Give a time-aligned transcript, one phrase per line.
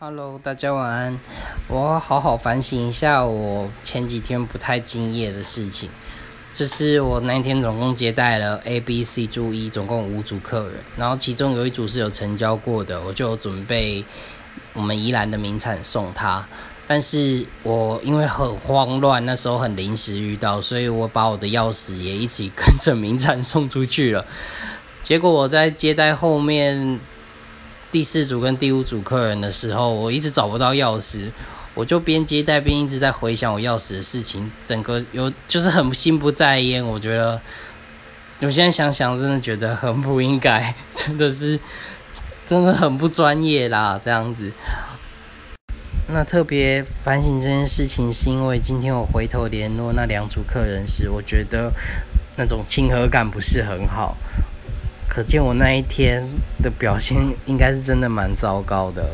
[0.00, 1.18] Hello，大家晚安。
[1.66, 5.90] 我好好反省一下我前几天不太敬业的事情。
[6.54, 14.04] 就是我那天总共接待了 A、B、C 组一，总共五组客人，然后其中有一组是有成交过的，我就准备
[14.72, 16.46] 我们宜兰的名产送他。
[16.86, 24.24] 但是我因为很慌乱，那时候很临时遇到，所以我把我的钥匙也一起跟着名产送出去了。
[25.02, 27.00] 结果我在接待后面。
[27.90, 31.30] 第四组跟第五组客人的时候，我一直找不到钥匙，
[31.74, 36.84] 我就边接待边一直在回想我钥匙的事情，整个有就是很心不在焉。
[36.84, 37.40] 我觉得，
[38.40, 41.58] 我现在想想，真的觉得很不应该，真的是
[42.46, 44.52] 真的很不专业啦，这样子。
[46.10, 51.72] 那特别反省这件事情，是因为今天我回头联络那两组客人时，我觉得
[52.36, 54.16] 那种亲和感不是很好。
[55.08, 56.22] 可见我那一天
[56.62, 59.10] 的表现应该是真的蛮糟糕的。